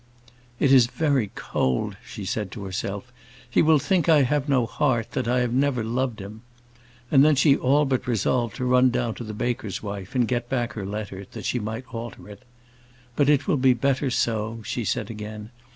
"It 0.59 0.73
is 0.73 0.87
very 0.87 1.29
cold," 1.35 1.95
she 2.03 2.25
said 2.25 2.51
to 2.53 2.63
herself; 2.63 3.13
"he 3.47 3.61
will 3.61 3.77
think 3.77 4.09
I 4.09 4.23
have 4.23 4.49
no 4.49 4.65
heart, 4.65 5.11
that 5.11 5.27
I 5.27 5.41
have 5.41 5.53
never 5.53 5.83
loved 5.83 6.19
him!" 6.19 6.41
And 7.11 7.23
then 7.23 7.35
she 7.35 7.55
all 7.55 7.85
but 7.85 8.07
resolved 8.07 8.55
to 8.55 8.65
run 8.65 8.89
down 8.89 9.13
to 9.13 9.23
the 9.23 9.35
baker's 9.35 9.83
wife, 9.83 10.15
and 10.15 10.27
get 10.27 10.49
back 10.49 10.73
her 10.73 10.87
letter, 10.87 11.27
that 11.33 11.45
she 11.45 11.59
might 11.59 11.85
alter 11.93 12.27
it. 12.27 12.41
"But 13.15 13.29
it 13.29 13.47
will 13.47 13.57
be 13.57 13.75
better 13.75 14.09
so," 14.09 14.63
she 14.65 14.83
said 14.85 15.11
again. 15.11 15.51